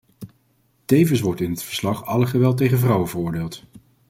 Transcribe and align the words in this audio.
Tevens 0.85 1.19
wordt 1.19 1.41
in 1.41 1.49
het 1.51 1.63
verslag 1.63 2.05
alle 2.05 2.25
geweld 2.25 2.57
tegen 2.57 2.79
vrouwen 2.79 3.09
veroordeeld. 3.09 3.63